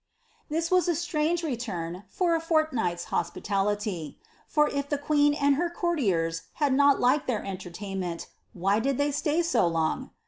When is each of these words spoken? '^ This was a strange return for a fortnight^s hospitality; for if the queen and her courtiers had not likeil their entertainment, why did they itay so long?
'^ 0.45 0.49
This 0.49 0.71
was 0.71 0.87
a 0.87 0.95
strange 0.95 1.43
return 1.43 2.05
for 2.09 2.33
a 2.33 2.41
fortnight^s 2.41 3.03
hospitality; 3.13 4.17
for 4.47 4.67
if 4.67 4.89
the 4.89 4.97
queen 4.97 5.35
and 5.35 5.57
her 5.57 5.69
courtiers 5.69 6.41
had 6.53 6.73
not 6.73 6.97
likeil 6.97 7.27
their 7.27 7.45
entertainment, 7.45 8.25
why 8.53 8.79
did 8.79 8.97
they 8.97 9.09
itay 9.09 9.43
so 9.43 9.67
long? 9.67 10.09